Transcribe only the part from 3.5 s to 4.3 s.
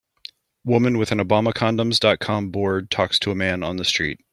on the street.